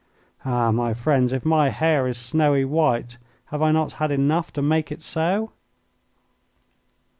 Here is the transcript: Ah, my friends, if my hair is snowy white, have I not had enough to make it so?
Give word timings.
Ah, 0.43 0.71
my 0.71 0.95
friends, 0.95 1.31
if 1.31 1.45
my 1.45 1.69
hair 1.69 2.07
is 2.07 2.17
snowy 2.17 2.65
white, 2.65 3.19
have 3.53 3.61
I 3.61 3.71
not 3.71 3.91
had 4.01 4.09
enough 4.09 4.51
to 4.53 4.61
make 4.63 4.91
it 4.91 5.03
so? 5.03 5.51